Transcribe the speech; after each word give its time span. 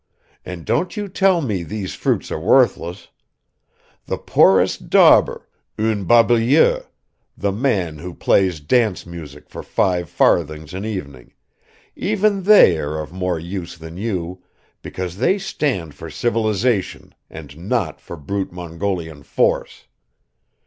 And 0.43 0.65
don't 0.65 0.97
you 0.97 1.07
tell 1.07 1.41
me 1.41 1.61
these 1.61 1.93
fruits 1.93 2.31
are 2.31 2.39
worthless; 2.39 3.09
the 4.07 4.17
poorest 4.17 4.89
dauber, 4.89 5.47
un 5.77 6.05
barbouilleur, 6.07 6.87
the 7.37 7.51
man 7.51 7.99
who 7.99 8.15
plays 8.15 8.59
dance 8.61 9.05
music 9.05 9.47
for 9.47 9.61
five 9.61 10.09
farthings 10.09 10.73
an 10.73 10.85
evening, 10.85 11.33
even 11.95 12.41
they 12.41 12.79
are 12.79 12.99
of 12.99 13.13
more 13.13 13.37
use 13.37 13.77
than 13.77 13.95
you 13.95 14.41
because 14.81 15.17
they 15.17 15.37
stand 15.37 15.93
for 15.93 16.09
civilization 16.09 17.13
and 17.29 17.55
not 17.69 18.01
for 18.01 18.17
brute 18.17 18.51
Mongolian 18.51 19.21
force! 19.21 19.85